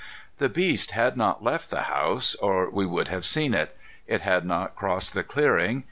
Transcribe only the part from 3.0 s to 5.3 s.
have seen it. It had not crossed the